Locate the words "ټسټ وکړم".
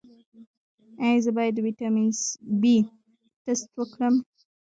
3.43-4.15